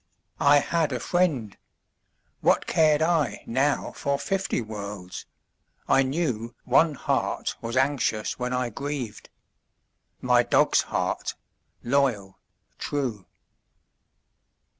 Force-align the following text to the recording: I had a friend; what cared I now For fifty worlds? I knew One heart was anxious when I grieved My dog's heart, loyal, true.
I 0.39 0.57
had 0.61 0.91
a 0.91 0.99
friend; 0.99 1.55
what 2.39 2.65
cared 2.65 3.03
I 3.03 3.43
now 3.45 3.91
For 3.91 4.17
fifty 4.17 4.59
worlds? 4.59 5.27
I 5.87 6.01
knew 6.01 6.55
One 6.65 6.95
heart 6.95 7.55
was 7.61 7.77
anxious 7.77 8.39
when 8.39 8.51
I 8.51 8.71
grieved 8.71 9.29
My 10.19 10.41
dog's 10.41 10.81
heart, 10.81 11.35
loyal, 11.83 12.39
true. 12.79 13.27